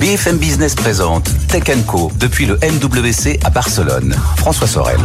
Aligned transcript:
BFM 0.00 0.36
Business 0.36 0.74
présente 0.74 1.24
Tech 1.48 1.64
Co 1.86 2.12
depuis 2.18 2.44
le 2.44 2.56
MWC 2.56 3.40
à 3.44 3.50
Barcelone. 3.50 4.14
François 4.36 4.66
Sorel. 4.66 5.00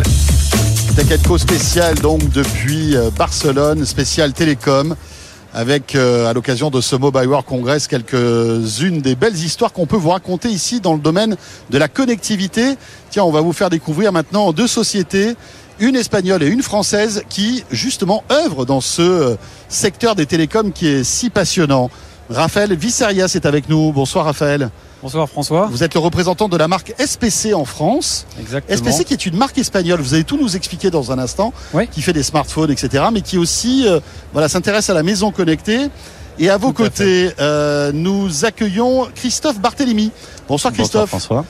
Tech 0.97 1.21
Co 1.25 1.37
spécial 1.37 1.95
donc 1.95 2.29
depuis 2.31 2.97
euh, 2.97 3.09
Barcelone, 3.17 3.85
spécial 3.85 4.33
télécom 4.33 4.95
avec 5.53 5.95
euh, 5.95 6.27
à 6.27 6.33
l'occasion 6.33 6.69
de 6.69 6.81
ce 6.81 6.97
Mobile 6.97 7.27
World 7.27 7.45
Congress 7.45 7.87
quelques-unes 7.87 9.01
des 9.01 9.15
belles 9.15 9.37
histoires 9.37 9.71
qu'on 9.71 9.85
peut 9.85 9.95
vous 9.95 10.09
raconter 10.09 10.49
ici 10.49 10.81
dans 10.81 10.93
le 10.93 10.99
domaine 10.99 11.37
de 11.69 11.77
la 11.77 11.87
connectivité. 11.87 12.75
Tiens, 13.09 13.23
on 13.23 13.31
va 13.31 13.41
vous 13.41 13.53
faire 13.53 13.69
découvrir 13.69 14.11
maintenant 14.11 14.51
deux 14.51 14.67
sociétés, 14.67 15.35
une 15.79 15.95
espagnole 15.95 16.43
et 16.43 16.47
une 16.47 16.63
française 16.63 17.23
qui 17.29 17.63
justement 17.71 18.23
œuvrent 18.29 18.65
dans 18.65 18.81
ce 18.81 19.01
euh, 19.01 19.35
secteur 19.69 20.15
des 20.15 20.25
télécoms 20.25 20.73
qui 20.73 20.87
est 20.87 21.03
si 21.05 21.29
passionnant. 21.29 21.89
Raphaël 22.31 22.73
Visserias 22.75 23.33
est 23.35 23.45
avec 23.45 23.67
nous. 23.67 23.91
Bonsoir 23.91 24.23
Raphaël. 24.25 24.69
Bonsoir 25.01 25.27
François. 25.27 25.67
Vous 25.69 25.83
êtes 25.83 25.93
le 25.93 25.99
représentant 25.99 26.47
de 26.47 26.55
la 26.55 26.69
marque 26.69 26.93
SPC 26.97 27.53
en 27.53 27.65
France. 27.65 28.25
Exactement. 28.39 28.77
SPC 28.91 29.03
qui 29.03 29.13
est 29.13 29.25
une 29.25 29.35
marque 29.35 29.57
espagnole, 29.57 29.99
vous 29.99 30.13
allez 30.13 30.23
tout 30.23 30.37
nous 30.37 30.55
expliquer 30.55 30.89
dans 30.89 31.11
un 31.11 31.19
instant, 31.19 31.53
Oui. 31.73 31.87
qui 31.89 32.01
fait 32.01 32.13
des 32.13 32.23
smartphones, 32.23 32.71
etc. 32.71 33.05
Mais 33.11 33.21
qui 33.21 33.37
aussi 33.37 33.85
euh, 33.85 33.99
voilà, 34.31 34.47
s'intéresse 34.47 34.89
à 34.89 34.93
la 34.93 35.03
maison 35.03 35.31
connectée. 35.31 35.89
Et 36.39 36.49
à 36.49 36.55
vos 36.57 36.71
Tout 36.71 36.83
à 36.83 36.85
côtés, 36.85 37.31
euh, 37.39 37.91
nous 37.93 38.45
accueillons 38.45 39.07
Christophe 39.13 39.59
Barthélémy. 39.59 40.11
Bonsoir 40.47 40.71
Christophe. 40.71 41.09
François. 41.09 41.43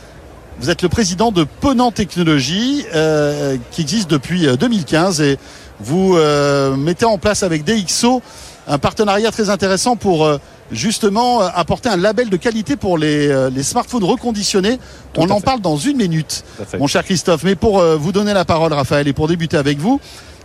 Vous 0.59 0.69
êtes 0.69 0.81
le 0.81 0.89
président 0.89 1.31
de 1.31 1.43
Ponant 1.43 1.91
Technologies, 1.91 2.85
euh, 2.93 3.57
qui 3.71 3.81
existe 3.81 4.09
depuis 4.09 4.47
euh, 4.47 4.55
2015 4.55 5.21
et 5.21 5.37
vous 5.79 6.15
euh, 6.15 6.75
mettez 6.75 7.05
en 7.05 7.17
place 7.17 7.43
avec 7.43 7.63
DxO 7.63 8.21
un 8.67 8.77
partenariat 8.77 9.31
très 9.31 9.49
intéressant 9.49 9.95
pour 9.95 10.25
euh, 10.25 10.37
justement 10.71 11.41
euh, 11.41 11.47
apporter 11.53 11.89
un 11.89 11.97
label 11.97 12.29
de 12.29 12.37
qualité 12.37 12.75
pour 12.75 12.97
les, 12.97 13.27
euh, 13.27 13.49
les 13.49 13.63
smartphones 13.63 14.03
reconditionnés. 14.03 14.77
Tout 15.13 15.21
On 15.21 15.29
en 15.29 15.39
fait. 15.39 15.45
parle 15.45 15.61
dans 15.61 15.77
une 15.77 15.97
minute, 15.97 16.43
mon 16.79 16.87
cher 16.87 17.03
Christophe. 17.03 17.43
Mais 17.43 17.55
pour 17.55 17.79
euh, 17.79 17.97
vous 17.97 18.11
donner 18.11 18.33
la 18.33 18.45
parole, 18.45 18.73
Raphaël, 18.73 19.07
et 19.07 19.13
pour 19.13 19.27
débuter 19.27 19.57
avec 19.57 19.77
vous, 19.79 19.99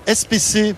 SPC. 0.07 0.75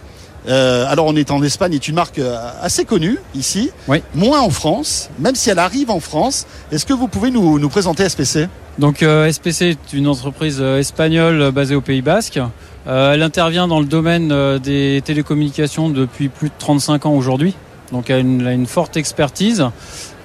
euh, 0.49 0.87
alors 0.89 1.07
on 1.07 1.17
est 1.17 1.31
en 1.31 1.43
Espagne, 1.43 1.75
est 1.75 1.89
une 1.89 1.95
marque 1.97 2.21
assez 2.63 2.85
connue 2.85 3.19
ici, 3.35 3.71
Oui. 3.89 4.03
moins 4.15 4.41
en 4.41 4.51
France, 4.51 5.11
même 5.19 5.35
si 5.35 5.51
elle 5.51 5.59
arrive 5.59 5.91
en 5.91 6.01
France. 6.01 6.47
Est-ce 6.73 6.87
que 6.87 6.93
vous 6.95 7.09
pouvez 7.09 7.31
nous, 7.31 7.59
nous 7.59 7.69
présenter 7.69 8.09
SPC 8.09 8.49
Donc 8.79 9.03
euh, 9.03 9.31
SPC 9.31 9.63
est 9.71 9.93
une 9.93 10.07
entreprise 10.09 10.61
espagnole 10.61 11.51
basée 11.51 11.75
au 11.75 11.81
Pays 11.81 12.03
Basque. 12.03 12.39
Euh, 12.87 13.13
elle 13.13 13.23
intervient 13.23 13.69
dans 13.69 13.81
le 13.81 13.87
domaine 13.87 14.59
des 14.61 15.03
télécommunications 15.05 15.91
depuis 15.91 16.29
plus 16.31 16.49
de 16.49 16.55
35 16.59 17.05
ans 17.07 17.13
aujourd'hui. 17.13 17.55
Donc 17.93 18.11
elle 18.11 18.47
a 18.47 18.53
une, 18.53 18.67
forte 18.67 18.97
expertise 18.97 19.65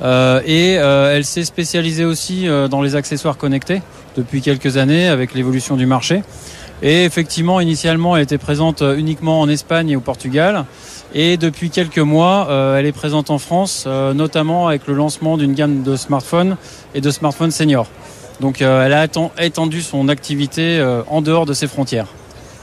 Euh, 0.01 0.41
et 0.45 0.77
euh, 0.77 1.15
elle 1.15 1.23
s'est 1.23 1.45
spécialisée 1.45 2.03
aussi 2.03 2.47
euh, 2.47 2.67
dans 2.67 2.81
les 2.81 2.95
accessoires 2.95 3.37
connectés 3.37 3.81
depuis 4.17 4.41
quelques 4.41 4.77
années 4.77 5.07
avec 5.07 5.33
l'évolution 5.33 5.77
du 5.77 5.85
marché. 5.85 6.23
Et 6.81 7.05
effectivement, 7.05 7.61
initialement, 7.61 8.17
elle 8.17 8.23
était 8.23 8.37
présente 8.37 8.83
uniquement 8.97 9.39
en 9.39 9.47
Espagne 9.47 9.89
et 9.91 9.95
au 9.95 10.01
Portugal. 10.01 10.65
Et 11.13 11.37
depuis 11.37 11.69
quelques 11.69 11.99
mois, 11.99 12.49
elle 12.77 12.85
est 12.85 12.91
présente 12.91 13.29
en 13.29 13.37
France, 13.37 13.87
notamment 13.87 14.67
avec 14.67 14.85
le 14.87 14.93
lancement 14.93 15.37
d'une 15.37 15.53
gamme 15.53 15.83
de 15.83 15.95
smartphones 15.95 16.57
et 16.93 16.99
de 16.99 17.09
smartphones 17.09 17.51
seniors. 17.51 17.87
Donc 18.41 18.61
elle 18.61 18.91
a 18.91 19.07
étendu 19.39 19.81
son 19.81 20.09
activité 20.09 20.83
en 21.07 21.21
dehors 21.21 21.45
de 21.45 21.53
ses 21.53 21.67
frontières. 21.67 22.07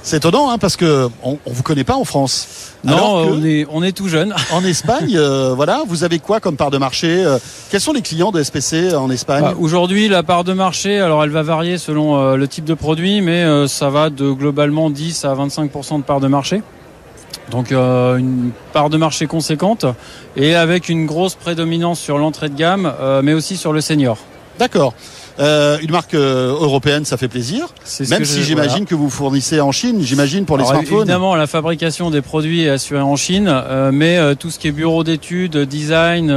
C'est 0.03 0.17
étonnant 0.17 0.51
hein, 0.51 0.59
parce 0.59 0.77
que 0.77 1.09
on, 1.23 1.39
on 1.45 1.53
vous 1.53 1.63
connaît 1.63 1.85
pas 1.85 1.97
en 1.97 2.05
France. 2.05 2.49
Non, 2.85 2.95
Alors 2.95 3.27
on, 3.29 3.45
est, 3.45 3.67
on 3.71 3.83
est 3.83 3.93
tout 3.93 4.09
jeune. 4.09 4.35
en 4.53 4.65
Espagne, 4.65 5.15
euh, 5.17 5.53
voilà, 5.55 5.83
vous 5.87 6.05
avez 6.05 6.19
quoi 6.19 6.41
comme 6.41 6.57
part 6.57 6.71
de 6.71 6.79
marché 6.79 7.23
euh, 7.25 7.39
Quels 7.71 7.81
sont 7.83 7.93
les 7.93 8.01
clients 8.01 8.31
de 8.31 8.43
SPC 8.43 8.95
en 8.95 9.11
Espagne 9.11 9.43
Bah, 9.43 9.55
Aujourd'hui, 9.61 10.09
la 10.09 10.23
part 10.23 10.45
de 10.45 10.55
marché, 10.55 10.99
alors 10.99 11.23
elle 11.23 11.31
va 11.31 11.43
varier 11.43 11.77
selon 11.77 12.19
euh, 12.19 12.37
le 12.37 12.49
type 12.49 12.65
de 12.65 12.75
produit, 12.75 13.21
mais 13.21 13.45
euh, 13.45 13.69
ça 13.69 13.91
va 13.91 14.09
de 14.09 14.31
globalement 14.31 14.89
10 14.89 15.25
à 15.27 15.35
25% 15.35 15.99
de 15.99 16.03
part 16.03 16.21
de 16.21 16.29
marché. 16.29 16.63
Donc 17.51 17.73
euh, 17.73 18.17
une 18.17 18.53
part 18.73 18.91
de 18.91 18.97
marché 18.97 19.27
conséquente 19.27 19.85
et 20.37 20.55
avec 20.55 20.89
une 20.89 21.07
grosse 21.07 21.35
prédominance 21.35 22.01
sur 22.01 22.17
l'entrée 22.19 22.49
de 22.49 22.57
gamme, 22.57 22.93
euh, 23.01 23.23
mais 23.23 23.35
aussi 23.35 23.57
sur 23.57 23.73
le 23.73 23.81
senior. 23.81 24.19
D'accord. 24.59 24.95
Euh, 25.41 25.79
une 25.81 25.91
marque 25.91 26.13
euh, 26.13 26.53
européenne, 26.53 27.07
ça 27.07 27.17
fait 27.17 27.29
plaisir. 27.29 27.69
Même 28.11 28.25
si 28.27 28.43
j'imagine 28.43 28.71
voilà. 28.71 28.87
que 28.87 28.95
vous 28.95 29.09
fournissez 29.09 29.61
en 29.61 29.73
Chine, 29.73 30.03
j'imagine 30.03 30.45
pour 30.45 30.59
les 30.59 30.65
Alors, 30.65 30.75
smartphones. 30.75 30.99
Évidemment, 30.99 31.35
la 31.35 31.47
fabrication 31.47 32.11
des 32.11 32.21
produits 32.21 32.65
est 32.65 32.69
assurée 32.69 33.01
en 33.01 33.17
Chine, 33.17 33.49
euh, 33.51 33.91
mais 33.91 34.19
euh, 34.19 34.35
tout 34.35 34.51
ce 34.51 34.59
qui 34.59 34.69
est 34.69 34.73
bureau 34.73 35.03
d'études, 35.03 35.57
design, 35.57 36.35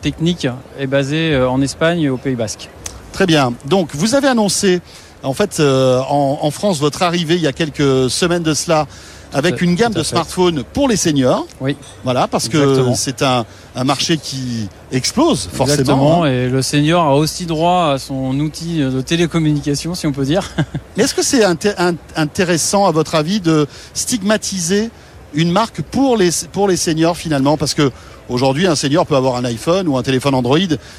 technique 0.00 0.48
est 0.80 0.86
basé 0.88 1.36
en 1.36 1.62
Espagne 1.62 2.00
et 2.00 2.08
au 2.08 2.16
Pays 2.16 2.34
Basque. 2.34 2.70
Très 3.12 3.26
bien. 3.26 3.52
Donc, 3.66 3.90
vous 3.94 4.16
avez 4.16 4.28
annoncé, 4.28 4.80
en 5.22 5.34
fait, 5.34 5.60
en, 5.60 6.38
en 6.42 6.50
France, 6.50 6.80
votre 6.80 7.02
arrivée 7.02 7.36
il 7.36 7.42
y 7.42 7.46
a 7.46 7.52
quelques 7.52 8.10
semaines 8.10 8.42
de 8.42 8.54
cela, 8.54 8.86
avec 9.32 9.60
une 9.62 9.74
gamme 9.74 9.92
de 9.92 10.02
smartphones 10.02 10.64
pour 10.72 10.88
les 10.88 10.96
seniors. 10.96 11.46
Oui. 11.60 11.76
Voilà, 12.04 12.26
parce 12.28 12.48
que 12.48 12.92
c'est 12.94 13.22
un, 13.22 13.44
un 13.76 13.84
marché 13.84 14.16
qui 14.16 14.68
explose 14.90 15.48
forcément. 15.52 15.72
Exactement, 15.80 16.26
et 16.26 16.48
le 16.48 16.62
senior 16.62 17.04
a 17.04 17.14
aussi 17.16 17.44
droit 17.46 17.92
à 17.94 17.98
son 17.98 18.38
outil 18.40 18.78
de 18.78 19.00
télécommunication, 19.00 19.94
si 19.94 20.06
on 20.06 20.12
peut 20.12 20.24
dire. 20.24 20.50
Mais 20.96 21.04
est-ce 21.04 21.14
que 21.14 21.22
c'est 21.22 21.42
inté- 21.44 21.74
in- 21.78 21.94
intéressant, 22.16 22.86
à 22.86 22.90
votre 22.90 23.14
avis, 23.14 23.40
de 23.40 23.66
stigmatiser 23.94 24.90
une 25.34 25.50
marque 25.52 25.82
pour 25.82 26.16
les, 26.16 26.30
pour 26.52 26.68
les 26.68 26.76
seniors 26.76 27.16
finalement 27.16 27.56
Parce 27.56 27.74
que 27.74 27.90
aujourd'hui, 28.28 28.66
un 28.66 28.74
senior 28.74 29.06
peut 29.06 29.16
avoir 29.16 29.36
un 29.36 29.44
iPhone 29.44 29.88
ou 29.88 29.96
un 29.96 30.02
téléphone 30.02 30.34
Android 30.34 30.58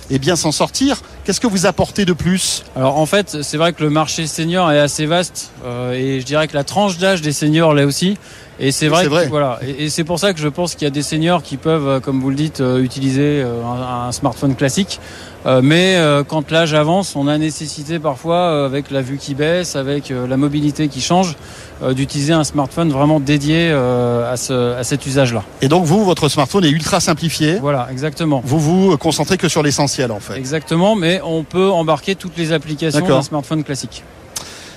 et 0.10 0.20
bien 0.20 0.36
s'en 0.36 0.52
sortir. 0.52 1.02
Qu'est-ce 1.24 1.40
que 1.40 1.48
vous 1.48 1.66
apportez 1.66 2.06
de 2.06 2.14
plus? 2.14 2.64
Alors 2.76 2.98
en 2.98 3.06
fait, 3.06 3.44
c'est 3.44 3.58
vrai 3.58 3.74
que 3.74 3.84
le 3.84 3.90
marché 3.90 4.26
senior 4.28 4.72
est 4.72 4.80
assez 4.80 5.06
vaste, 5.06 5.52
euh, 5.66 5.94
et 5.94 6.20
je 6.22 6.26
dirais 6.26 6.48
que 6.48 6.56
la 6.56 6.64
tranche 6.64 6.98
d'âge 6.98 7.22
des 7.22 7.32
seniors 7.32 7.74
l'est 7.74 7.84
aussi. 7.84 8.18
Et 8.62 8.72
c'est 8.74 8.88
vrai, 8.90 9.04
c'est 9.04 9.06
que- 9.06 9.14
vrai. 9.14 9.28
voilà. 9.28 9.60
Et, 9.66 9.86
et 9.86 9.90
c'est 9.90 10.04
pour 10.04 10.20
ça 10.20 10.34
que 10.34 10.40
je 10.40 10.48
pense 10.50 10.74
qu'il 10.76 10.84
y 10.84 10.88
a 10.88 10.90
des 10.92 11.02
seniors 11.04 11.44
qui 11.44 11.56
peuvent, 11.56 11.88
euh, 11.88 12.00
comme 12.02 12.20
vous 12.20 12.30
le 12.30 12.36
dites, 12.36 12.60
euh, 12.60 12.82
utiliser 12.84 13.42
euh, 13.42 13.64
un, 13.64 14.08
un 14.08 14.12
smartphone 14.12 14.56
classique. 14.56 15.00
Euh, 15.46 15.62
mais 15.64 15.96
euh, 15.96 16.24
quand 16.24 16.52
l'âge 16.52 16.74
avance, 16.74 17.16
on 17.16 17.28
a 17.28 17.38
nécessité 17.38 17.98
parfois, 18.00 18.36
euh, 18.36 18.66
avec 18.66 18.92
la 18.92 19.02
vue 19.02 19.18
qui 19.18 19.36
baisse, 19.36 19.76
avec 19.76 20.12
euh, 20.12 20.28
la 20.28 20.36
mobilité 20.36 20.90
qui 20.90 21.00
change, 21.00 21.36
euh, 21.82 21.94
d'utiliser 21.94 22.34
un 22.34 22.44
smartphone 22.44 22.92
vraiment 22.92 23.22
dédié 23.22 23.70
euh, 23.72 24.32
à, 24.32 24.36
ce, 24.36 24.76
à 24.76 24.84
cet 24.84 25.06
usage-là. 25.06 25.44
Et 25.62 25.70
donc 25.70 25.86
vous, 25.86 26.04
votre 26.04 26.28
smartphone 26.28 26.66
est 26.66 26.70
ultra 26.70 27.00
simplifié. 27.00 27.58
Voilà, 27.62 27.88
exactement. 27.90 28.42
Vous 28.44 28.60
vous 28.60 28.98
concentrez 28.98 29.38
que 29.38 29.48
sur 29.48 29.64
l'essentiel 29.64 30.12
en 30.12 30.20
fait. 30.20 30.38
Exactement, 30.38 30.96
mais 30.96 31.22
on 31.24 31.44
peut 31.44 31.70
embarquer 31.70 32.16
toutes 32.16 32.38
les 32.38 32.52
applications 32.52 33.08
d'un 33.08 33.22
smartphone 33.22 33.64
classique. 33.64 34.04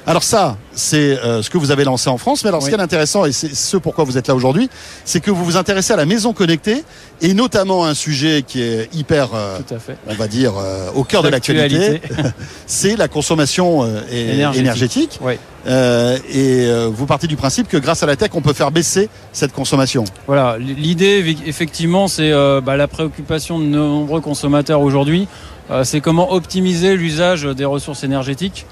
Alors 0.04 0.24
ça, 0.24 0.56
c'est 0.74 1.16
euh, 1.18 1.42
ce 1.42 1.50
que 1.50 1.58
vous 1.58 1.70
avez 1.70 1.84
lancé 1.84 2.10
en 2.10 2.18
France. 2.18 2.42
Mais 2.42 2.48
alors 2.48 2.60
ce 2.60 2.68
qui 2.68 2.74
est 2.74 2.80
intéressant, 2.80 3.24
et 3.24 3.30
c'est 3.30 3.54
ce 3.54 3.76
pourquoi 3.76 4.02
vous 4.04 4.18
êtes 4.18 4.26
là 4.26 4.34
aujourd'hui, 4.34 4.68
c'est 5.04 5.20
que 5.20 5.30
vous 5.30 5.44
vous 5.44 5.56
intéressez 5.56 5.92
à 5.92 5.96
la 5.96 6.06
maison 6.06 6.32
connectée 6.32 6.82
et 7.20 7.34
notamment 7.34 7.84
un 7.84 7.94
sujet 7.94 8.42
qui 8.46 8.62
est 8.62 8.88
hyper, 8.94 9.28
euh, 9.34 9.58
Tout 9.66 9.74
à 9.74 9.78
fait. 9.78 9.96
on 10.08 10.14
va 10.14 10.26
dire, 10.26 10.54
euh, 10.58 10.90
au 10.96 11.04
cœur 11.04 11.22
de 11.22 11.28
l'actualité, 11.28 12.00
c'est 12.66 12.96
la 12.96 13.06
consommation 13.06 13.84
euh, 13.84 14.00
Énergétique. 14.10 14.60
énergétique. 14.60 15.18
Oui. 15.22 15.34
Euh, 15.68 16.16
et 16.28 16.66
euh, 16.66 16.90
vous 16.92 17.06
partez 17.06 17.28
du 17.28 17.36
principe 17.36 17.68
que 17.68 17.76
grâce 17.76 18.02
à 18.02 18.06
la 18.06 18.16
tech, 18.16 18.30
on 18.34 18.40
peut 18.40 18.52
faire 18.54 18.72
baisser 18.72 19.08
cette 19.32 19.52
consommation. 19.52 20.02
Voilà, 20.26 20.58
l'idée 20.58 21.22
eff- 21.22 21.38
effectivement, 21.46 22.08
c'est 22.08 22.32
euh, 22.32 22.60
bah, 22.60 22.76
la 22.76 22.88
préoccupation 22.88 23.60
de 23.60 23.66
nombreux 23.66 24.20
consommateurs 24.20 24.80
aujourd'hui. 24.80 25.28
Euh, 25.70 25.84
c'est 25.84 26.00
comment 26.00 26.32
optimiser 26.32 26.96
l'usage 26.96 27.44
des 27.44 27.64
ressources 27.64 28.02
énergétiques, 28.02 28.66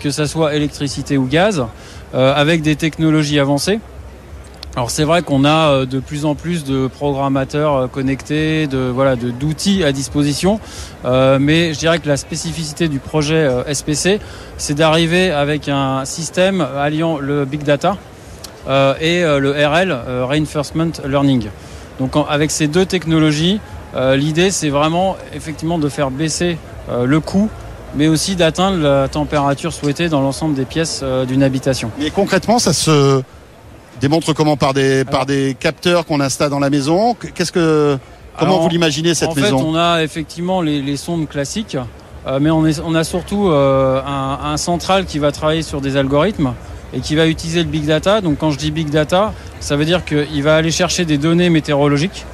que 0.00 0.10
ça 0.10 0.26
soit 0.26 0.54
électricité 0.54 1.18
ou 1.18 1.26
gaz, 1.26 1.64
euh, 2.14 2.34
avec 2.34 2.62
des 2.62 2.76
technologies 2.76 3.38
avancées. 3.40 3.80
Alors 4.74 4.90
c'est 4.90 5.04
vrai 5.04 5.20
qu'on 5.20 5.44
a 5.44 5.70
euh, 5.70 5.86
de 5.86 6.00
plus 6.00 6.24
en 6.24 6.34
plus 6.34 6.64
de 6.64 6.86
programmateurs 6.86 7.74
euh, 7.76 7.86
connectés, 7.88 8.66
de 8.66 8.78
voilà, 8.78 9.16
de- 9.16 9.30
d'outils 9.30 9.84
à 9.84 9.92
disposition, 9.92 10.60
Euh, 11.04 11.38
mais 11.40 11.74
je 11.74 11.78
dirais 11.80 11.98
que 11.98 12.08
la 12.08 12.16
spécificité 12.16 12.86
du 12.88 13.00
projet 13.00 13.34
euh, 13.44 13.64
SPC, 13.74 14.20
c'est 14.56 14.74
d'arriver 14.74 15.30
avec 15.32 15.68
un 15.68 16.04
système 16.04 16.60
alliant 16.78 17.18
le 17.18 17.44
big 17.44 17.64
data 17.64 17.96
euh, 18.68 18.94
et 19.00 19.24
euh, 19.24 19.40
le 19.40 19.50
RL, 19.50 19.90
euh, 19.90 20.24
Reinforcement 20.24 20.92
Learning. 21.04 21.48
Donc 21.98 22.12
avec 22.30 22.50
ces 22.52 22.68
deux 22.68 22.86
technologies, 22.86 23.60
euh, 23.96 24.16
l'idée 24.16 24.50
c'est 24.52 24.70
vraiment 24.70 25.16
effectivement 25.34 25.78
de 25.78 25.88
faire 25.90 26.10
baisser 26.10 26.56
euh, 26.88 27.04
le 27.04 27.18
coût, 27.20 27.50
mais 27.94 28.08
aussi 28.08 28.36
d'atteindre 28.36 28.78
la 28.78 29.08
température 29.08 29.72
souhaitée 29.72 30.08
dans 30.08 30.20
l'ensemble 30.20 30.54
des 30.54 30.64
pièces 30.64 31.00
euh, 31.02 31.24
d'une 31.24 31.42
habitation. 31.42 31.90
Mais 31.98 32.10
concrètement, 32.10 32.58
ça 32.58 32.72
se 32.72 33.22
démontre 34.00 34.32
comment 34.32 34.56
par 34.56 34.74
des 34.74 35.04
par 35.04 35.26
des 35.26 35.56
capteurs 35.58 36.06
qu'on 36.06 36.20
installe 36.20 36.50
dans 36.50 36.58
la 36.58 36.70
maison. 36.70 37.14
Qu'est-ce 37.34 37.52
que 37.52 37.98
comment 38.38 38.52
Alors, 38.52 38.62
vous 38.62 38.68
l'imaginez 38.70 39.14
cette 39.14 39.28
en 39.30 39.34
maison? 39.34 39.58
fait, 39.58 39.64
on 39.64 39.76
a 39.76 40.02
effectivement 40.02 40.60
les, 40.62 40.80
les 40.82 40.96
sondes 40.96 41.28
classiques, 41.28 41.76
euh, 42.26 42.38
mais 42.40 42.50
on, 42.50 42.66
est- 42.66 42.80
on 42.84 42.94
a 42.94 43.04
surtout 43.04 43.48
euh, 43.48 44.00
un, 44.06 44.52
un 44.52 44.56
central 44.56 45.04
qui 45.04 45.18
va 45.18 45.30
travailler 45.32 45.62
sur 45.62 45.80
des 45.80 45.96
algorithmes 45.96 46.54
et 46.94 47.00
qui 47.00 47.14
va 47.14 47.26
utiliser 47.26 47.62
le 47.62 47.68
big 47.68 47.84
data. 47.86 48.20
Donc 48.20 48.38
quand 48.38 48.50
je 48.50 48.58
dis 48.58 48.70
big 48.70 48.90
data, 48.90 49.32
ça 49.60 49.76
veut 49.76 49.84
dire 49.84 50.04
qu'il 50.04 50.42
va 50.42 50.56
aller 50.56 50.70
chercher 50.70 51.04
des 51.04 51.18
données 51.18 51.50
météorologiques 51.50 52.24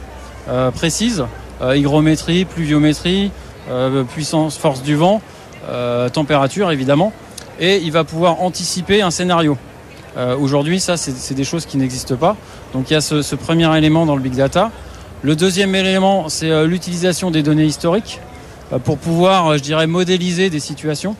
euh, 0.48 0.70
précises, 0.70 1.24
hygrométrie, 1.60 2.44
pluviométrie, 2.44 3.30
puissance, 4.14 4.56
force 4.56 4.82
du 4.82 4.94
vent, 4.94 5.20
température 6.12 6.70
évidemment, 6.70 7.12
et 7.60 7.78
il 7.78 7.92
va 7.92 8.04
pouvoir 8.04 8.42
anticiper 8.42 9.02
un 9.02 9.10
scénario. 9.10 9.56
Aujourd'hui, 10.40 10.80
ça, 10.80 10.96
c'est 10.96 11.34
des 11.34 11.44
choses 11.44 11.66
qui 11.66 11.76
n'existent 11.76 12.16
pas. 12.16 12.36
Donc 12.72 12.90
il 12.90 12.94
y 12.94 12.96
a 12.96 13.00
ce, 13.00 13.34
premier 13.34 13.76
élément 13.76 14.06
dans 14.06 14.16
le 14.16 14.22
big 14.22 14.34
data. 14.34 14.70
Le 15.22 15.36
deuxième 15.36 15.74
élément, 15.74 16.28
c'est 16.28 16.66
l'utilisation 16.66 17.30
des 17.30 17.42
données 17.42 17.66
historiques 17.66 18.20
pour 18.84 18.98
pouvoir, 18.98 19.56
je 19.58 19.62
dirais, 19.62 19.86
modéliser 19.86 20.50
des 20.50 20.60
situations. 20.60 21.14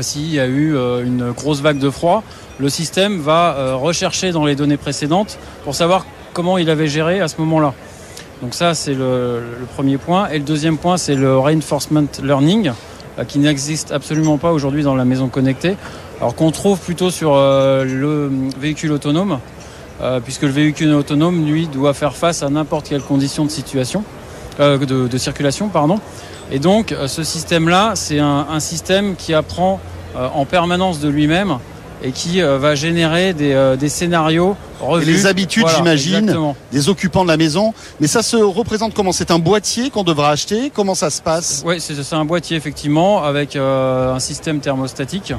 S'il 0.00 0.32
y 0.32 0.40
a 0.40 0.46
eu 0.46 0.74
une 1.04 1.32
grosse 1.32 1.60
vague 1.60 1.78
de 1.78 1.90
froid, 1.90 2.22
le 2.58 2.68
système 2.68 3.20
va 3.20 3.56
euh, 3.56 3.74
rechercher 3.74 4.30
dans 4.30 4.44
les 4.44 4.54
données 4.54 4.76
précédentes 4.76 5.38
pour 5.64 5.74
savoir 5.74 6.06
comment 6.32 6.58
il 6.58 6.70
avait 6.70 6.86
géré 6.86 7.20
à 7.20 7.28
ce 7.28 7.36
moment-là. 7.38 7.74
Donc 8.40 8.54
ça, 8.54 8.74
c'est 8.74 8.94
le, 8.94 9.42
premier 9.74 9.98
point. 9.98 10.28
Et 10.28 10.38
le 10.38 10.44
deuxième 10.44 10.78
point, 10.78 10.96
c'est 10.96 11.14
le 11.14 11.38
reinforcement 11.38 12.06
learning, 12.22 12.68
euh, 12.68 12.72
qui 13.28 13.38
n'existe 13.38 13.92
absolument 13.92 14.38
pas 14.38 14.52
aujourd'hui 14.52 14.82
dans 14.82 14.94
la 14.94 15.04
maison 15.04 15.28
connectée. 15.28 15.76
Alors 16.20 16.34
qu'on 16.34 16.50
trouve 16.50 16.78
plutôt 16.78 17.10
sur 17.10 17.34
euh, 17.34 17.84
le 17.84 18.30
véhicule 18.58 18.92
autonome, 18.92 19.38
puisque 20.24 20.42
le 20.42 20.48
véhicule 20.48 20.92
autonome, 20.94 21.46
lui, 21.46 21.68
doit 21.68 21.94
faire 21.94 22.16
face 22.16 22.42
à 22.42 22.48
n'importe 22.48 22.88
quelle 22.88 23.02
condition 23.02 23.44
de 23.44 23.50
situation, 23.50 24.02
de, 24.58 25.16
circulation, 25.16 25.68
pardon. 25.68 26.00
Et 26.50 26.58
donc, 26.58 26.92
ce 27.06 27.22
système-là, 27.22 27.92
c'est 27.94 28.18
un, 28.18 28.58
système 28.58 29.14
qui 29.14 29.32
apprend 29.32 29.78
en 30.16 30.44
permanence 30.44 30.98
de 30.98 31.08
lui-même 31.08 31.58
et 32.02 32.10
qui 32.10 32.42
euh, 32.42 32.58
va 32.58 32.74
générer 32.74 33.32
des, 33.32 33.52
euh, 33.52 33.76
des 33.76 33.88
scénarios 33.88 34.56
revus. 34.80 35.08
Et 35.08 35.12
les 35.12 35.26
habitudes, 35.26 35.66
j'imagine, 35.76 36.54
des 36.72 36.88
occupants 36.88 37.22
de 37.22 37.28
la 37.28 37.36
maison. 37.36 37.72
Mais 38.00 38.06
ça 38.06 38.22
se 38.22 38.36
représente 38.36 38.94
comment? 38.94 39.12
C'est 39.12 39.30
un 39.30 39.38
boîtier 39.38 39.90
qu'on 39.90 40.04
devra 40.04 40.30
acheter? 40.30 40.70
Comment 40.74 40.94
ça 40.94 41.10
se 41.10 41.22
passe? 41.22 41.62
Oui, 41.64 41.80
c'est 41.80 42.14
un 42.14 42.24
boîtier 42.24 42.56
effectivement 42.56 43.22
avec 43.22 43.56
euh, 43.56 44.14
un 44.14 44.20
système 44.20 44.60
thermostatique 44.60 45.34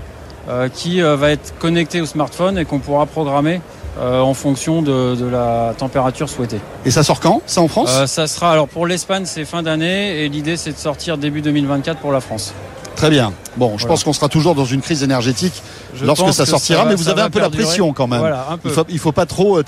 qui 0.73 0.99
va 0.99 1.31
être 1.31 1.57
connecté 1.57 2.01
au 2.01 2.05
smartphone 2.05 2.57
et 2.57 2.65
qu'on 2.65 2.79
pourra 2.79 3.05
programmer 3.05 3.61
en 3.97 4.33
fonction 4.33 4.81
de, 4.81 5.15
de, 5.15 5.25
la 5.25 5.73
température 5.77 6.27
souhaitée. 6.27 6.59
Et 6.83 6.91
ça 6.91 7.01
sort 7.01 7.21
quand? 7.21 7.41
Ça 7.45 7.61
en 7.61 7.69
France? 7.69 8.07
Ça 8.07 8.27
sera 8.27 8.51
alors 8.51 8.67
pour 8.67 8.85
l'Espagne 8.85 9.23
c'est 9.25 9.45
fin 9.45 9.63
d'année 9.63 10.19
et 10.19 10.27
l'idée 10.27 10.57
c'est 10.57 10.73
de 10.73 10.77
sortir 10.77 11.17
début 11.17 11.41
2024 11.41 11.99
pour 11.99 12.11
la 12.11 12.19
France. 12.19 12.53
Très 12.95 13.09
bien. 13.09 13.33
Bon, 13.57 13.77
je 13.77 13.85
pense 13.85 14.03
qu'on 14.03 14.13
sera 14.13 14.29
toujours 14.29 14.55
dans 14.55 14.65
une 14.65 14.81
crise 14.81 15.03
énergétique 15.03 15.61
lorsque 16.01 16.33
ça 16.33 16.45
sortira, 16.45 16.85
mais 16.85 16.95
vous 16.95 17.09
avez 17.09 17.21
un 17.21 17.29
peu 17.29 17.39
la 17.39 17.49
pression 17.49 17.93
quand 17.93 18.07
même. 18.07 18.23
Il 18.63 18.71
faut, 18.71 18.85
faut 18.97 19.11
pas 19.11 19.25
trop 19.25 19.59
euh, 19.59 19.63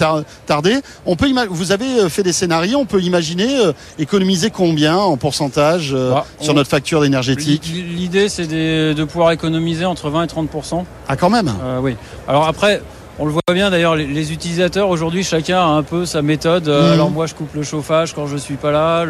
tarder. 0.46 0.80
On 1.06 1.16
peut 1.16 1.30
vous 1.50 1.72
avez 1.72 2.00
euh, 2.00 2.10
fait 2.10 2.24
des 2.24 2.34
scénarios, 2.34 2.80
on 2.80 2.86
peut 2.86 3.02
imaginer 3.02 3.60
euh, 3.60 3.74
économiser 4.00 4.50
combien 4.50 4.96
en 4.98 5.18
pourcentage 5.18 5.94
bah, 5.94 6.26
sur 6.40 6.54
notre 6.54 6.70
facture 6.70 7.04
énergétique 7.04 7.72
L'idée, 7.74 8.30
c'est 8.30 8.48
de, 8.48 9.04
pouvoir 9.04 9.32
économiser 9.32 9.86
entre 9.86 10.10
20 10.10 10.24
et 10.24 10.28
30% 10.28 10.84
Ah, 11.08 11.16
quand 11.16 11.30
même. 11.30 11.52
oui. 11.82 11.96
Alors 12.28 12.48
après. 12.48 12.82
On 13.18 13.26
le 13.26 13.32
voit 13.32 13.42
bien 13.54 13.70
d'ailleurs, 13.70 13.96
les, 13.96 14.34
utilisateurs 14.34 14.90
aujourd'hui, 14.90 15.24
chacun 15.24 15.60
a 15.60 15.68
un 15.68 15.84
peu 15.84 16.06
sa 16.06 16.22
méthode. 16.22 16.68
Mhm. 16.68 16.92
Alors 16.94 17.12
moi, 17.12 17.28
je 17.28 17.34
coupe 17.34 17.54
le 17.56 17.64
chauffage 17.64 18.14
quand 18.14 18.28
je 18.28 18.36
suis 18.36 18.56
pas 18.56 18.72
là. 18.72 19.06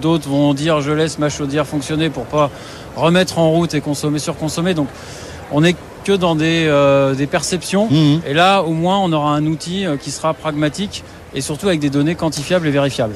D'autres 0.00 0.28
vont 0.28 0.54
dire, 0.54 0.80
je 0.80 0.92
laisse 0.92 1.18
ma 1.18 1.28
chaudière 1.28 1.66
fonctionner 1.66 2.08
pour 2.08 2.24
pas 2.24 2.50
remettre 2.96 3.38
en 3.38 3.50
route 3.50 3.74
et 3.74 3.80
consommer, 3.80 4.18
surconsommer. 4.18 4.72
Donc, 4.72 4.88
on 5.52 5.60
n'est 5.60 5.76
que 6.04 6.12
dans 6.12 6.34
des, 6.34 6.64
euh, 6.66 7.14
perceptions. 7.30 7.88
Mhm. 7.90 8.22
Et 8.26 8.34
là, 8.34 8.62
au 8.62 8.72
moins, 8.72 8.98
on 8.98 9.12
aura 9.12 9.34
un 9.34 9.44
outil 9.46 9.84
euh, 9.84 9.96
qui 9.96 10.10
sera 10.10 10.32
pragmatique 10.32 11.04
et 11.34 11.40
surtout 11.40 11.68
avec 11.68 11.80
des 11.80 11.90
données 11.90 12.14
quantifiables 12.14 12.66
et 12.66 12.70
vérifiables. 12.70 13.14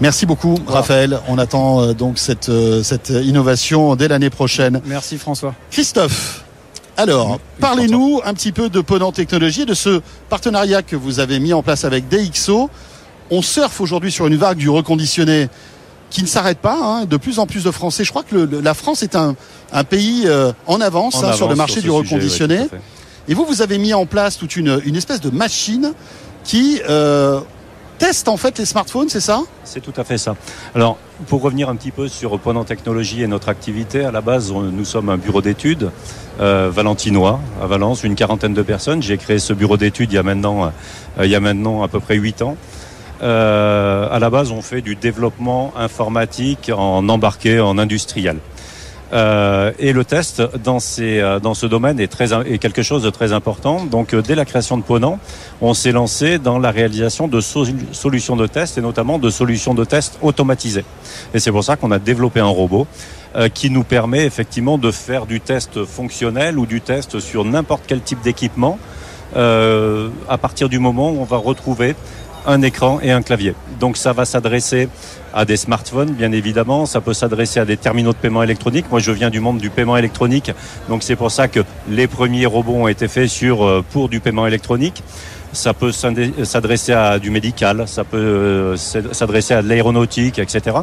Merci 0.00 0.26
beaucoup, 0.26 0.58
Raphaël. 0.66 1.20
On 1.28 1.38
attend 1.38 1.82
euh, 1.82 1.92
donc 1.94 2.18
cette, 2.18 2.50
cette 2.82 3.10
innovation 3.10 3.96
dès 3.96 4.08
l'année 4.08 4.30
prochaine. 4.30 4.80
Merci, 4.84 5.18
François. 5.18 5.54
Christophe. 5.70 6.44
Alors, 7.00 7.40
parlez-nous 7.60 8.20
un 8.26 8.34
petit 8.34 8.52
peu 8.52 8.68
de 8.68 8.82
Ponant 8.82 9.10
Technologies, 9.10 9.64
de 9.64 9.72
ce 9.72 10.02
partenariat 10.28 10.82
que 10.82 10.96
vous 10.96 11.18
avez 11.18 11.40
mis 11.40 11.54
en 11.54 11.62
place 11.62 11.86
avec 11.86 12.10
DxO. 12.10 12.68
On 13.30 13.40
surfe 13.40 13.80
aujourd'hui 13.80 14.12
sur 14.12 14.26
une 14.26 14.36
vague 14.36 14.58
du 14.58 14.68
reconditionné 14.68 15.48
qui 16.10 16.20
ne 16.20 16.26
s'arrête 16.26 16.58
pas. 16.58 16.76
Hein. 16.78 17.06
De 17.06 17.16
plus 17.16 17.38
en 17.38 17.46
plus 17.46 17.64
de 17.64 17.70
Français. 17.70 18.04
Je 18.04 18.10
crois 18.10 18.22
que 18.22 18.36
la 18.36 18.74
France 18.74 19.02
est 19.02 19.16
un, 19.16 19.34
pays 19.88 20.24
euh, 20.26 20.52
en 20.66 20.82
avance, 20.82 21.24
hein, 21.24 21.32
sur 21.32 21.48
le 21.48 21.54
marché 21.54 21.80
du 21.80 21.88
reconditionné. 21.88 22.66
Et 23.28 23.32
vous, 23.32 23.46
vous 23.46 23.62
avez 23.62 23.78
mis 23.78 23.94
en 23.94 24.04
place 24.04 24.36
toute 24.36 24.56
une, 24.56 24.94
espèce 24.94 25.22
de 25.22 25.30
machine 25.30 25.94
qui 26.44 26.82
euh, 26.86 27.40
teste 28.00 28.28
en 28.28 28.38
fait 28.38 28.58
les 28.58 28.64
smartphones, 28.64 29.10
c'est 29.10 29.20
ça 29.20 29.42
C'est 29.62 29.80
tout 29.80 29.92
à 29.96 30.04
fait 30.04 30.18
ça. 30.18 30.34
Alors, 30.74 30.96
pour 31.28 31.42
revenir 31.42 31.68
un 31.68 31.76
petit 31.76 31.90
peu 31.90 32.08
sur 32.08 32.38
Ponant 32.40 32.64
Technologies 32.64 33.22
et 33.22 33.26
notre 33.26 33.50
activité, 33.50 34.04
à 34.04 34.10
la 34.10 34.22
base, 34.22 34.50
nous 34.52 34.84
sommes 34.86 35.10
un 35.10 35.18
bureau 35.18 35.42
d'études 35.42 35.90
euh, 36.40 36.70
valentinois 36.72 37.38
à 37.62 37.66
Valence, 37.66 38.02
une 38.02 38.14
quarantaine 38.14 38.54
de 38.54 38.62
personnes. 38.62 39.02
J'ai 39.02 39.18
créé 39.18 39.38
ce 39.38 39.52
bureau 39.52 39.76
d'études 39.76 40.10
il 40.12 40.14
y 40.14 40.18
a 40.18 40.22
maintenant, 40.22 40.72
il 41.22 41.28
y 41.28 41.34
a 41.34 41.40
maintenant 41.40 41.82
à 41.82 41.88
peu 41.88 42.00
près 42.00 42.16
huit 42.16 42.40
ans. 42.40 42.56
Euh, 43.22 44.08
à 44.10 44.18
la 44.18 44.30
base, 44.30 44.50
on 44.50 44.62
fait 44.62 44.80
du 44.80 44.96
développement 44.96 45.72
informatique 45.76 46.70
en 46.74 47.06
embarqué, 47.08 47.60
en 47.60 47.76
industriel. 47.76 48.38
Euh, 49.12 49.72
et 49.78 49.92
le 49.92 50.04
test 50.04 50.40
dans, 50.62 50.78
ces, 50.78 51.18
euh, 51.18 51.40
dans 51.40 51.54
ce 51.54 51.66
domaine 51.66 51.98
est, 51.98 52.06
très, 52.06 52.32
est 52.32 52.58
quelque 52.58 52.82
chose 52.82 53.02
de 53.02 53.10
très 53.10 53.32
important. 53.32 53.84
Donc, 53.84 54.14
euh, 54.14 54.22
dès 54.22 54.34
la 54.34 54.44
création 54.44 54.78
de 54.78 54.82
Ponant, 54.82 55.18
on 55.60 55.74
s'est 55.74 55.92
lancé 55.92 56.38
dans 56.38 56.58
la 56.58 56.70
réalisation 56.70 57.26
de 57.26 57.40
solutions 57.40 58.36
de 58.36 58.46
test 58.46 58.78
et 58.78 58.80
notamment 58.80 59.18
de 59.18 59.30
solutions 59.30 59.74
de 59.74 59.84
test 59.84 60.18
automatisées. 60.22 60.84
Et 61.34 61.40
c'est 61.40 61.50
pour 61.50 61.64
ça 61.64 61.76
qu'on 61.76 61.90
a 61.90 61.98
développé 61.98 62.40
un 62.40 62.46
robot 62.46 62.86
qui 63.54 63.70
nous 63.70 63.84
permet 63.84 64.24
effectivement 64.24 64.76
de 64.76 64.90
faire 64.90 65.24
du 65.24 65.40
test 65.40 65.84
fonctionnel 65.84 66.58
ou 66.58 66.66
du 66.66 66.80
test 66.80 67.20
sur 67.20 67.44
n'importe 67.44 67.84
quel 67.86 68.00
type 68.00 68.20
d'équipement 68.22 68.78
à 69.36 70.38
partir 70.40 70.68
du 70.68 70.80
moment 70.80 71.10
où 71.10 71.20
on 71.20 71.24
va 71.24 71.36
retrouver 71.36 71.94
un 72.46 72.62
écran 72.62 72.98
et 73.02 73.10
un 73.10 73.22
clavier. 73.22 73.54
Donc 73.78 73.96
ça 73.96 74.12
va 74.12 74.24
s'adresser 74.24 74.88
à 75.32 75.44
des 75.44 75.56
smartphones, 75.56 76.10
bien 76.12 76.32
évidemment. 76.32 76.86
Ça 76.86 77.00
peut 77.00 77.14
s'adresser 77.14 77.60
à 77.60 77.64
des 77.64 77.76
terminaux 77.76 78.12
de 78.12 78.18
paiement 78.18 78.42
électronique. 78.42 78.86
Moi, 78.90 79.00
je 79.00 79.12
viens 79.12 79.30
du 79.30 79.40
monde 79.40 79.58
du 79.58 79.70
paiement 79.70 79.96
électronique, 79.96 80.52
donc 80.88 81.02
c'est 81.02 81.16
pour 81.16 81.30
ça 81.30 81.48
que 81.48 81.60
les 81.88 82.06
premiers 82.06 82.46
robots 82.46 82.74
ont 82.74 82.88
été 82.88 83.08
faits 83.08 83.28
sur 83.28 83.64
euh, 83.64 83.84
pour 83.92 84.08
du 84.08 84.20
paiement 84.20 84.46
électronique. 84.46 85.02
Ça 85.52 85.74
peut 85.74 85.90
s'adresser 85.90 86.92
à 86.92 87.18
du 87.18 87.30
médical, 87.30 87.84
ça 87.88 88.04
peut 88.04 88.16
euh, 88.16 88.76
s'adresser 88.76 89.54
à 89.54 89.62
de 89.62 89.68
l'aéronautique, 89.68 90.38
etc. 90.38 90.76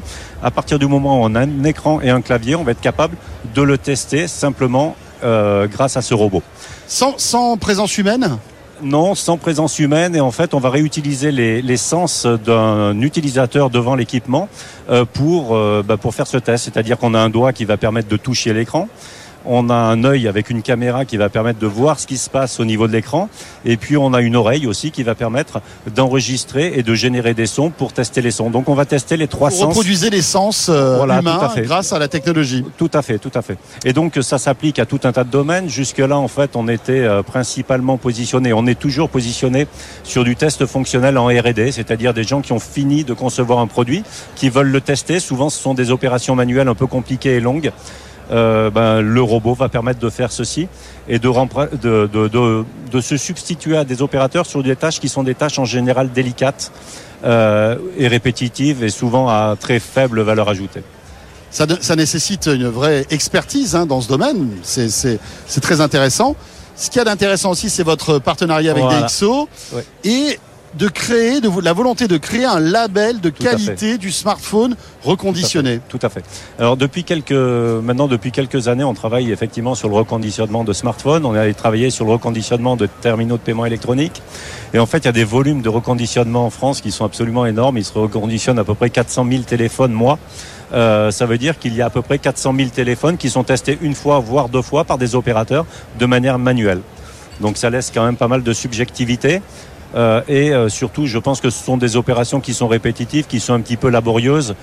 À 0.43 0.51
partir 0.51 0.77
du 0.77 0.87
moment 0.87 1.21
où 1.21 1.25
on 1.25 1.35
a 1.35 1.41
un 1.41 1.63
écran 1.63 2.01
et 2.01 2.09
un 2.09 2.19
clavier, 2.21 2.55
on 2.55 2.63
va 2.63 2.71
être 2.71 2.81
capable 2.81 3.15
de 3.55 3.61
le 3.61 3.77
tester 3.77 4.27
simplement 4.27 4.97
euh, 5.23 5.67
grâce 5.67 5.95
à 5.95 6.01
ce 6.01 6.13
robot. 6.13 6.43
Sans, 6.87 7.17
sans 7.17 7.55
présence 7.55 7.97
humaine? 7.97 8.37
Non, 8.81 9.15
sans 9.15 9.37
présence 9.37 9.79
humaine 9.79 10.15
et 10.15 10.19
en 10.19 10.31
fait 10.31 10.53
on 10.53 10.59
va 10.59 10.69
réutiliser 10.69 11.31
les, 11.31 11.77
sens 11.77 12.25
d'un 12.25 12.99
utilisateur 13.01 13.69
devant 13.69 13.95
l'équipement 13.95 14.49
euh, 14.89 15.05
pour, 15.05 15.55
euh, 15.55 15.83
bah, 15.85 15.97
pour 15.97 16.13
faire 16.13 16.27
ce 16.27 16.37
test. 16.37 16.65
C'est-à-dire 16.65 16.97
qu'on 16.97 17.13
a 17.13 17.19
un 17.19 17.29
doigt 17.29 17.53
qui 17.53 17.65
va 17.65 17.77
permettre 17.77 18.07
de 18.07 18.17
toucher 18.17 18.53
l'écran 18.53 18.87
on 19.47 19.69
a 19.69 19.75
un 19.75 20.03
œil 20.03 20.27
avec 20.27 20.49
une 20.49 20.61
caméra 20.61 21.05
qui 21.05 21.17
va 21.17 21.29
permettre 21.29 21.59
de 21.59 21.67
voir 21.67 21.99
ce 21.99 22.07
qui 22.07 22.17
se 22.17 22.29
passe 22.29 22.59
au 22.59 22.65
niveau 22.65 22.87
de 22.87 22.93
l'écran. 22.93 23.29
Et 23.65 23.77
puis 23.77 23.97
on 23.97 24.13
a 24.13 24.21
une 24.21 24.35
oreille 24.35 24.67
aussi 24.67 24.91
qui 24.91 25.03
va 25.03 25.15
permettre 25.15 25.61
d'enregistrer 25.95 26.73
et 26.75 26.83
de 26.83 26.93
générer 26.93 27.33
des 27.33 27.45
sons 27.45 27.69
pour 27.69 27.93
tester 27.93 28.21
les 28.21 28.31
sons. 28.31 28.49
Donc 28.49 28.69
on 28.69 28.75
va 28.75 28.85
tester 28.85 29.17
les 29.17 29.27
trois 29.27 29.49
sens. 29.49 29.69
Reproduisez 29.69 30.09
les 30.09 30.21
sens 30.21 30.67
euh, 30.69 31.03
humains 31.03 31.49
grâce 31.57 31.93
à 31.93 31.99
la 31.99 32.07
technologie. 32.07 32.63
Tout 32.77 32.91
à 32.93 33.01
fait, 33.01 33.17
tout 33.17 33.31
à 33.33 33.41
fait. 33.41 33.57
Et 33.85 33.93
donc 33.93 34.19
ça 34.21 34.37
s'applique 34.37 34.79
à 34.79 34.85
tout 34.85 34.99
un 35.03 35.11
tas 35.11 35.23
de 35.23 35.31
domaines. 35.31 35.69
Jusque 35.69 35.99
là 35.99 36.17
en 36.17 36.27
fait 36.27 36.55
on 36.55 36.67
était 36.67 36.99
euh, 36.99 37.23
principalement 37.23 37.97
positionné, 37.97 38.53
on 38.53 38.65
est 38.65 38.79
toujours 38.79 39.09
positionné 39.09 39.67
sur 40.03 40.23
du 40.23 40.35
test 40.35 40.65
fonctionnel 40.65 41.17
en 41.17 41.27
R&D, 41.27 41.71
c'est-à-dire 41.71 42.13
des 42.13 42.23
gens 42.23 42.41
qui 42.41 42.51
ont 42.51 42.59
fini 42.59 43.03
de 43.03 43.13
concevoir 43.13 43.59
un 43.59 43.67
produit, 43.67 44.03
qui 44.35 44.49
veulent 44.49 44.71
le 44.71 44.81
tester. 44.81 45.19
Souvent 45.19 45.49
ce 45.49 45.59
sont 45.59 45.73
des 45.73 45.91
opérations 45.91 46.35
manuelles 46.35 46.67
un 46.67 46.75
peu 46.75 46.87
compliquées 46.87 47.35
et 47.35 47.39
longues. 47.39 47.71
Euh, 48.31 48.69
ben, 48.69 49.01
le 49.01 49.21
robot 49.21 49.53
va 49.53 49.69
permettre 49.69 49.99
de 49.99 50.09
faire 50.09 50.31
ceci 50.31 50.67
et 51.07 51.17
de, 51.17 51.29
de, 51.77 52.07
de, 52.07 52.65
de, 52.91 53.01
se 53.01 53.15
substituer 53.15 53.77
à 53.77 53.85
des 53.85 54.01
opérateurs 54.01 54.45
sur 54.45 54.61
des 54.63 54.75
tâches 54.75 54.99
qui 54.99 55.07
sont 55.07 55.23
des 55.23 55.35
tâches 55.35 55.59
en 55.59 55.65
général 55.65 56.11
délicates 56.11 56.71
euh, 57.23 57.77
et 57.97 58.07
répétitives 58.07 58.83
et 58.83 58.89
souvent 58.89 59.29
à 59.29 59.55
très 59.57 59.79
faible 59.79 60.21
valeur 60.21 60.49
ajoutée. 60.49 60.83
Ça, 61.51 61.65
ça 61.79 61.95
nécessite 61.95 62.47
une 62.47 62.67
vraie 62.67 63.05
expertise 63.09 63.75
hein, 63.75 63.85
dans 63.85 64.01
ce 64.01 64.09
domaine. 64.09 64.49
C'est 64.63 65.61
très 65.61 65.79
intéressant. 65.79 66.35
Ce 66.75 66.89
qu'il 66.89 66.99
y 66.99 67.01
a 67.01 67.05
d'intéressant 67.05 67.51
aussi, 67.51 67.69
c'est 67.69 67.83
votre 67.83 68.19
partenariat 68.19 68.71
avec 68.71 68.83
DxO. 68.83 69.47
Et 70.03 70.37
de 70.75 70.87
créer, 70.87 71.41
de 71.41 71.49
la 71.61 71.73
volonté 71.73 72.07
de 72.07 72.17
créer 72.17 72.45
un 72.45 72.59
label 72.59 73.19
de 73.21 73.29
qualité 73.29 73.97
du 73.97 74.11
smartphone 74.11 74.75
reconditionné. 75.03 75.79
Tout 75.89 75.99
à, 76.01 76.09
fait. 76.09 76.23
Alors 76.59 76.77
depuis 76.77 77.03
quelques, 77.03 77.31
maintenant 77.31 78.07
depuis 78.07 78.31
quelques 78.31 78.67
années, 78.67 78.83
on 78.83 78.93
travaille 78.93 79.31
effectivement 79.31 79.75
sur 79.75 79.89
le 79.89 79.95
reconditionnement 79.95 80.63
de 80.63 80.73
smartphones. 80.73 81.25
On 81.25 81.33
a 81.33 81.51
travaillé 81.53 81.89
sur 81.89 82.05
le 82.05 82.11
reconditionnement 82.11 82.75
de 82.75 82.87
terminaux 83.01 83.37
de 83.37 83.41
paiement 83.41 83.65
électronique. 83.65 84.21
Et 84.73 84.79
en 84.79 84.85
fait, 84.85 84.99
il 84.99 85.05
y 85.05 85.09
a 85.09 85.13
des 85.13 85.23
volumes 85.23 85.61
de 85.61 85.69
reconditionnement 85.69 86.45
en 86.45 86.49
France 86.49 86.81
qui 86.81 86.91
sont 86.91 87.05
absolument 87.05 87.45
énormes. 87.45 87.77
Ils 87.77 87.85
se 87.85 87.97
reconditionnent 87.97 88.59
à 88.59 88.63
peu 88.63 88.75
près 88.75 88.89
400 88.89 89.25
000 89.29 89.43
téléphones 89.43 89.93
mois. 89.93 90.19
euh, 90.73 91.11
ça 91.11 91.25
veut 91.25 91.37
dire 91.37 91.57
qu'il 91.57 91.73
y 91.75 91.81
a 91.81 91.85
à 91.85 91.89
peu 91.89 92.01
près 92.01 92.19
400 92.19 92.53
000 92.55 92.69
téléphones 92.69 93.17
qui 93.17 93.29
sont 93.29 93.43
testés 93.43 93.77
une 93.81 93.95
fois, 93.95 94.19
voire 94.19 94.49
deux 94.49 94.61
fois 94.61 94.83
par 94.83 94.97
des 94.97 95.15
opérateurs 95.15 95.65
de 95.97 96.05
manière 96.05 96.37
manuelle. 96.37 96.81
Donc 97.39 97.57
ça 97.57 97.69
laisse 97.69 97.91
quand 97.93 98.05
même 98.05 98.17
pas 98.17 98.27
mal 98.27 98.43
de 98.43 98.53
subjectivité. 98.53 99.41
Euh, 99.95 100.21
et 100.27 100.51
euh, 100.51 100.69
surtout, 100.69 101.05
je 101.05 101.17
pense 101.17 101.41
que 101.41 101.49
ce 101.49 101.63
sont 101.63 101.77
des 101.77 101.95
opérations 101.95 102.39
qui 102.39 102.53
sont 102.53 102.67
répétitives, 102.67 103.25
qui 103.25 103.39
sont 103.39 103.53
un 103.53 103.61
petit 103.61 103.77
peu 103.77 103.89
laborieuses 103.89 104.55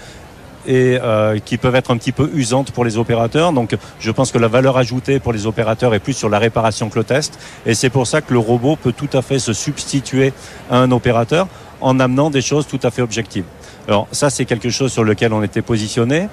et 0.66 0.98
euh, 1.02 1.38
qui 1.38 1.58
peuvent 1.58 1.74
être 1.74 1.90
un 1.90 1.96
petit 1.98 2.12
peu 2.12 2.30
usantes 2.34 2.70
pour 2.72 2.84
les 2.84 2.96
opérateurs. 2.96 3.52
Donc 3.52 3.76
je 4.00 4.10
pense 4.10 4.32
que 4.32 4.38
la 4.38 4.48
valeur 4.48 4.76
ajoutée 4.76 5.20
pour 5.20 5.32
les 5.32 5.46
opérateurs 5.46 5.94
est 5.94 6.00
plus 6.00 6.14
sur 6.14 6.28
la 6.28 6.38
réparation 6.38 6.88
que 6.88 6.98
le 6.98 7.04
test. 7.04 7.38
Et 7.66 7.74
c'est 7.74 7.90
pour 7.90 8.06
ça 8.06 8.20
que 8.20 8.32
le 8.32 8.38
robot 8.38 8.76
peut 8.76 8.92
tout 8.92 9.10
à 9.12 9.22
fait 9.22 9.38
se 9.38 9.52
substituer 9.52 10.32
à 10.70 10.78
un 10.78 10.90
opérateur 10.90 11.48
en 11.80 12.00
amenant 12.00 12.30
des 12.30 12.40
choses 12.40 12.66
tout 12.66 12.80
à 12.82 12.90
fait 12.90 13.02
objectives. 13.02 13.44
Alors 13.86 14.08
ça, 14.12 14.30
c'est 14.30 14.46
quelque 14.46 14.70
chose 14.70 14.90
sur 14.90 15.04
lequel 15.04 15.32
on 15.34 15.42
était 15.42 15.62
positionné. 15.62 16.28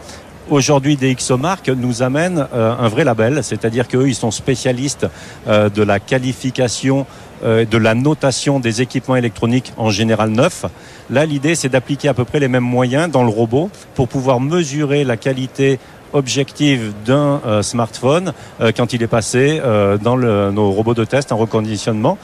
Aujourd'hui, 0.51 0.97
DxOMark 0.97 1.69
nous 1.69 2.03
amène 2.03 2.45
euh, 2.53 2.75
un 2.77 2.89
vrai 2.89 3.05
label, 3.05 3.41
c'est-à-dire 3.41 3.87
qu'eux, 3.87 4.09
ils 4.09 4.15
sont 4.15 4.31
spécialistes 4.31 5.07
euh, 5.47 5.69
de 5.69 5.81
la 5.81 6.01
qualification, 6.01 7.05
euh, 7.45 7.63
de 7.63 7.77
la 7.77 7.95
notation 7.95 8.59
des 8.59 8.81
équipements 8.81 9.15
électroniques 9.15 9.71
en 9.77 9.89
général 9.89 10.29
neufs. 10.29 10.65
Là, 11.09 11.25
l'idée, 11.25 11.55
c'est 11.55 11.69
d'appliquer 11.69 12.09
à 12.09 12.13
peu 12.13 12.25
près 12.25 12.41
les 12.41 12.49
mêmes 12.49 12.65
moyens 12.65 13.09
dans 13.09 13.23
le 13.23 13.29
robot 13.29 13.69
pour 13.95 14.09
pouvoir 14.09 14.41
mesurer 14.41 15.05
la 15.05 15.15
qualité 15.15 15.79
objective 16.11 16.91
d'un 17.05 17.39
smartphone 17.61 18.33
quand 18.75 18.91
il 18.91 19.01
est 19.01 19.07
passé 19.07 19.61
dans 20.03 20.17
nos 20.17 20.71
robots 20.71 20.93
de 20.93 21.05
test 21.05 21.31
en 21.31 21.37
reconditionnement. 21.37 22.17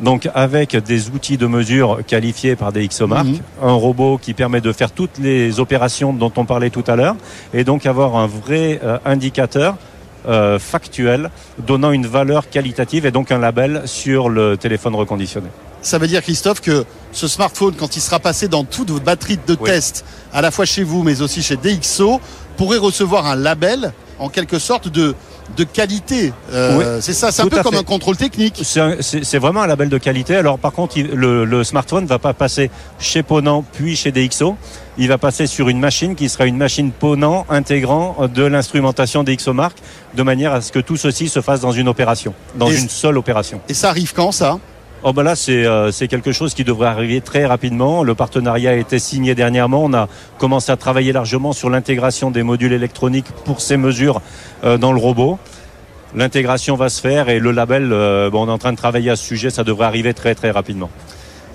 Donc 0.00 0.28
avec 0.34 0.76
des 0.76 1.08
outils 1.10 1.36
de 1.36 1.46
mesure 1.46 2.00
qualifiés 2.06 2.56
par 2.56 2.72
des 2.72 2.86
XOMark, 2.88 3.26
Mhm. 3.26 3.38
un 3.62 3.72
robot 3.72 4.18
qui 4.18 4.34
permet 4.34 4.60
de 4.60 4.72
faire 4.72 4.90
toutes 4.90 5.18
les 5.18 5.60
opérations 5.60 6.12
dont 6.12 6.32
on 6.36 6.44
parlait 6.44 6.70
tout 6.70 6.84
à 6.86 6.96
l'heure, 6.96 7.16
et 7.52 7.62
donc 7.64 7.86
avoir 7.86 8.16
un 8.16 8.26
vrai 8.26 8.80
euh, 8.82 8.98
indicateur 9.04 9.76
euh, 10.26 10.58
factuel 10.58 11.30
donnant 11.58 11.92
une 11.92 12.06
valeur 12.06 12.48
qualitative 12.48 13.04
et 13.06 13.10
donc 13.10 13.30
un 13.30 13.38
label 13.38 13.82
sur 13.84 14.28
le 14.30 14.56
téléphone 14.56 14.94
reconditionné. 14.94 15.48
Ça 15.82 15.98
veut 15.98 16.06
dire, 16.06 16.22
Christophe, 16.22 16.62
que 16.62 16.86
ce 17.12 17.28
smartphone, 17.28 17.74
quand 17.78 17.94
il 17.94 18.00
sera 18.00 18.18
passé 18.18 18.48
dans 18.48 18.64
toute 18.64 18.90
votre 18.90 19.04
batterie 19.04 19.38
de 19.46 19.54
Oui. 19.60 19.68
tests, 19.70 20.02
à 20.32 20.40
la 20.40 20.50
fois 20.50 20.64
chez 20.64 20.82
vous, 20.82 21.02
mais 21.02 21.20
aussi 21.20 21.42
chez 21.42 21.56
DxO, 21.56 22.20
pourrait 22.56 22.78
recevoir 22.78 23.26
un 23.26 23.36
label, 23.36 23.92
en 24.18 24.28
quelque 24.28 24.58
sorte, 24.58 24.88
de, 24.88 25.14
de 25.56 25.64
qualité. 25.64 26.32
Euh, 26.52 26.98
C'est 27.00 27.12
ça, 27.12 27.30
c'est 27.32 27.42
un 27.42 27.48
peu 27.48 27.62
comme 27.62 27.74
fait. 27.74 27.80
un 27.80 27.84
contrôle 27.84 28.16
technique. 28.16 28.60
C'est 28.64 29.38
vraiment 29.38 29.62
un 29.62 29.66
label 29.66 29.88
de 29.88 29.98
qualité. 29.98 30.36
Alors 30.36 30.58
par 30.58 30.72
contre, 30.72 30.96
il- 30.96 31.10
le, 31.10 31.44
le 31.44 31.64
smartphone 31.64 32.04
ne 32.04 32.08
va 32.08 32.18
pas 32.18 32.32
passer 32.34 32.70
chez 32.98 33.22
Ponant 33.22 33.64
puis 33.72 33.96
chez 33.96 34.12
DxO. 34.12 34.56
Il 34.96 35.08
va 35.08 35.18
passer 35.18 35.46
sur 35.48 35.68
une 35.68 35.80
machine 35.80 36.14
qui 36.14 36.28
sera 36.28 36.46
une 36.46 36.56
machine 36.56 36.92
Ponant 36.92 37.46
intégrant 37.48 38.16
de 38.32 38.44
l'instrumentation 38.44 39.24
DxOMark 39.24 39.76
de 40.14 40.22
manière 40.22 40.52
à 40.52 40.60
ce 40.60 40.70
que 40.70 40.78
tout 40.78 40.96
ceci 40.96 41.28
se 41.28 41.40
fasse 41.40 41.60
dans 41.60 41.72
une 41.72 41.88
opération, 41.88 42.32
dans 42.54 42.70
Et 42.70 42.76
une 42.78 42.88
seule 42.88 43.18
opération. 43.18 43.60
Et 43.68 43.74
ça 43.74 43.88
arrive 43.90 44.12
quand, 44.14 44.30
ça? 44.32 44.58
Oh 45.06 45.12
ben 45.12 45.22
là, 45.22 45.36
c'est 45.36 45.66
euh, 45.66 45.90
quelque 45.92 46.32
chose 46.32 46.54
qui 46.54 46.64
devrait 46.64 46.88
arriver 46.88 47.20
très 47.20 47.44
rapidement. 47.44 48.04
Le 48.04 48.14
partenariat 48.14 48.70
a 48.70 48.74
été 48.74 48.98
signé 48.98 49.34
dernièrement. 49.34 49.84
On 49.84 49.92
a 49.92 50.08
commencé 50.38 50.72
à 50.72 50.78
travailler 50.78 51.12
largement 51.12 51.52
sur 51.52 51.68
l'intégration 51.68 52.30
des 52.30 52.42
modules 52.42 52.72
électroniques 52.72 53.30
pour 53.44 53.60
ces 53.60 53.76
mesures 53.76 54.22
euh, 54.64 54.78
dans 54.78 54.92
le 54.92 54.98
robot. 54.98 55.38
L'intégration 56.14 56.74
va 56.74 56.88
se 56.88 57.02
faire 57.02 57.28
et 57.28 57.38
le 57.38 57.50
label, 57.50 57.92
euh, 57.92 58.30
bon, 58.30 58.46
on 58.46 58.48
est 58.48 58.50
en 58.50 58.56
train 58.56 58.72
de 58.72 58.78
travailler 58.78 59.10
à 59.10 59.16
ce 59.16 59.24
sujet. 59.26 59.50
Ça 59.50 59.62
devrait 59.62 59.84
arriver 59.84 60.14
très 60.14 60.34
très 60.34 60.50
rapidement. 60.50 60.88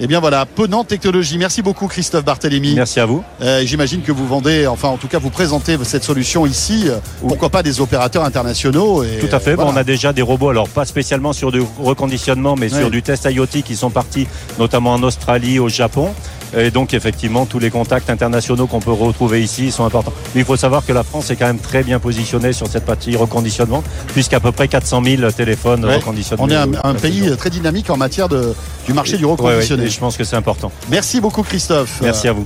Eh 0.02 0.08
bien 0.08 0.22
voilà, 0.22 0.46
Ponant 0.46 0.86
Technologie. 0.86 1.38
Merci 1.38 1.62
beaucoup, 1.62 1.88
Christophe 1.88 2.24
Barthélémy. 2.24 2.74
Merci 2.74 3.02
à 3.02 3.06
vous. 3.06 3.22
Euh, 3.42 3.64
J'imagine 3.66 4.02
que 4.02 4.14
vous 4.14 4.26
vendez, 4.26 4.66
enfin 4.66 4.88
en 4.88 4.96
tout 4.98 5.10
cas 5.10 5.20
vous 5.20 5.30
présentez 5.30 5.78
cette 5.84 6.06
solution 6.06 6.46
ici, 6.46 6.86
euh, 6.88 7.00
pourquoi 7.28 7.50
pas 7.50 7.64
des 7.64 7.82
opérateurs 7.82 8.24
internationaux. 8.24 9.04
Et, 9.04 9.18
Tout 9.20 9.36
à 9.36 9.40
fait. 9.42 9.58
Bon, 9.58 9.66
on 9.68 9.76
a 9.76 9.84
déjà 9.84 10.14
des 10.14 10.22
robots, 10.22 10.50
alors 10.50 10.70
pas 10.70 10.86
spécialement 10.86 11.34
sur 11.34 11.52
du 11.52 11.62
reconditionnement, 11.80 12.56
mais 12.56 12.72
Oui. 12.72 12.80
sur 12.80 12.90
du 12.90 13.02
test 13.02 13.28
IoT 13.30 13.62
qui 13.66 13.76
sont 13.76 13.90
partis 13.90 14.26
notamment 14.58 14.94
en 14.94 15.04
Australie, 15.04 15.60
au 15.60 15.68
Japon. 15.68 16.14
Et 16.58 16.72
donc 16.72 16.94
effectivement, 16.94 17.46
tous 17.46 17.60
les 17.60 17.70
contacts 17.70 18.10
internationaux 18.10 18.68
qu'on 18.68 18.80
peut 18.80 18.92
retrouver 18.92 19.44
ici 19.44 19.72
sont 19.72 19.86
importants. 19.86 20.14
Mais 20.34 20.42
il 20.42 20.46
faut 20.46 20.56
savoir 20.58 20.86
que 20.86 20.92
la 20.94 21.04
France 21.04 21.30
est 21.30 21.36
quand 21.36 21.46
même 21.48 21.60
très 21.60 21.84
bien 21.84 22.00
positionnée 22.00 22.54
sur 22.54 22.68
cette 22.68 22.86
partie 22.86 23.16
reconditionnement, 23.16 23.84
puisqu'à 24.14 24.40
peu 24.40 24.52
près 24.52 24.68
400 24.68 25.04
000 25.04 25.32
téléphones 25.32 25.86
Ouais. 25.86 25.96
reconditionnés. 25.96 26.42
On 26.44 26.50
est 26.50 26.56
un, 26.56 26.70
un 26.84 26.94
pays 26.96 27.36
très 27.38 27.50
dynamique 27.50 27.90
en 27.90 27.98
matière 27.98 28.28
de, 28.30 28.54
du 28.86 28.94
marché 28.94 29.18
du 29.18 29.26
Ouais, 29.26 29.32
ouais, 29.32 29.38
reconditionné. 29.50 29.84
et 29.86 29.90
je 29.90 30.00
pense 30.00 30.18
que 30.18 30.24
c'est 30.24 30.36
important. 30.36 30.72
Merci 30.90 31.22
beaucoup 31.22 31.44
Christophe. 31.44 32.00
Merci 32.02 32.28
à 32.28 32.34
vous. 32.34 32.46